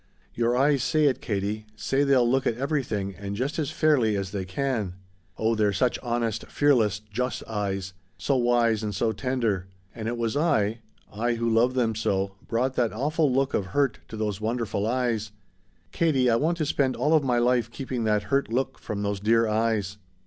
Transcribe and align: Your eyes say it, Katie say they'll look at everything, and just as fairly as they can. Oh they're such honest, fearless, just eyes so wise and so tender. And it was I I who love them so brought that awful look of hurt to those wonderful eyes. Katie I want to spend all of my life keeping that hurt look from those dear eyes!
Your 0.33 0.57
eyes 0.57 0.81
say 0.81 1.03
it, 1.05 1.21
Katie 1.21 1.67
say 1.75 2.03
they'll 2.03 2.27
look 2.27 2.47
at 2.47 2.57
everything, 2.57 3.13
and 3.15 3.35
just 3.35 3.59
as 3.59 3.69
fairly 3.69 4.17
as 4.17 4.31
they 4.31 4.45
can. 4.45 4.95
Oh 5.37 5.53
they're 5.53 5.71
such 5.71 5.99
honest, 5.99 6.47
fearless, 6.47 6.97
just 7.01 7.43
eyes 7.47 7.93
so 8.17 8.35
wise 8.35 8.81
and 8.81 8.95
so 8.95 9.11
tender. 9.11 9.67
And 9.93 10.07
it 10.07 10.17
was 10.17 10.35
I 10.35 10.79
I 11.13 11.35
who 11.35 11.47
love 11.47 11.75
them 11.75 11.93
so 11.93 12.31
brought 12.47 12.73
that 12.77 12.91
awful 12.91 13.31
look 13.31 13.53
of 13.53 13.67
hurt 13.77 13.99
to 14.07 14.17
those 14.17 14.41
wonderful 14.41 14.87
eyes. 14.87 15.31
Katie 15.91 16.31
I 16.31 16.35
want 16.35 16.57
to 16.57 16.65
spend 16.65 16.95
all 16.95 17.13
of 17.13 17.23
my 17.23 17.37
life 17.37 17.69
keeping 17.69 18.03
that 18.05 18.23
hurt 18.23 18.51
look 18.51 18.79
from 18.79 19.03
those 19.03 19.19
dear 19.19 19.47
eyes! 19.47 19.97